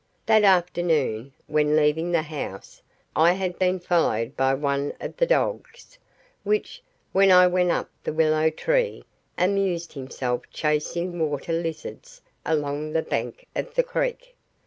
That 0.25 0.43
afternoon, 0.43 1.31
when 1.45 1.75
leaving 1.75 2.11
the 2.11 2.23
house, 2.23 2.81
I 3.15 3.33
had 3.33 3.59
been 3.59 3.79
followed 3.79 4.35
by 4.35 4.55
one 4.55 4.93
of 4.99 5.15
the 5.15 5.27
dogs, 5.27 5.99
which, 6.43 6.81
when 7.11 7.31
I 7.31 7.45
went 7.45 7.69
up 7.69 7.87
the 8.03 8.11
willow 8.11 8.49
tree, 8.49 9.03
amused 9.37 9.93
himself 9.93 10.41
chasing 10.51 11.19
water 11.29 11.53
lizards 11.53 12.19
along 12.47 12.93
the 12.93 13.03
bank 13.03 13.45
of 13.55 13.75
the 13.75 13.83
creek. 13.83 14.35